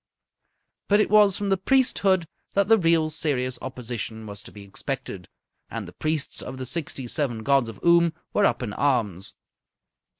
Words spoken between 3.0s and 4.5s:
serious opposition was